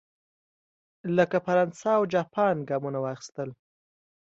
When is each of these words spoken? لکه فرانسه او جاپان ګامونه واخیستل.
لکه 1.17 1.37
فرانسه 1.45 1.89
او 1.97 2.03
جاپان 2.13 2.55
ګامونه 2.69 2.99
واخیستل. 3.01 3.49